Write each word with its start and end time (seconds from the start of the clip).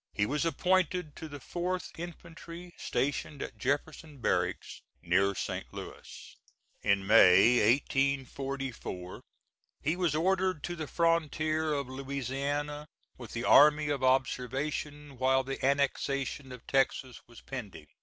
He 0.15 0.25
was 0.25 0.45
appointed 0.45 1.15
to 1.17 1.27
the 1.29 1.37
4th 1.37 1.91
Infantry, 1.95 2.73
stationed 2.75 3.43
at 3.43 3.59
Jefferson 3.59 4.17
Barracks 4.17 4.81
near 5.03 5.35
St. 5.35 5.71
Louis. 5.71 6.35
In 6.81 7.05
May, 7.05 7.57
1844, 7.73 9.21
he 9.83 9.95
was 9.95 10.15
ordered 10.15 10.63
to 10.63 10.75
the 10.75 10.87
frontier 10.87 11.73
of 11.75 11.87
Louisiana 11.87 12.87
with 13.19 13.33
the 13.33 13.43
army 13.43 13.89
of 13.89 14.03
observation, 14.03 15.19
while 15.19 15.43
the 15.43 15.63
annexation 15.63 16.51
of 16.51 16.65
Texas 16.65 17.21
was 17.27 17.41
pending. 17.41 17.85